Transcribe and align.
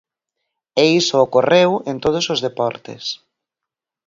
E 0.81 0.83
iso 1.01 1.15
ocorreu 1.25 1.69
en 1.91 1.97
todos 2.03 2.25
os 2.33 2.39
deportes. 2.47 3.03